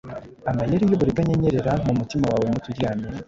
[0.49, 3.07] amayeri yuburiganya anyerera mumutima wawe muto uryamye.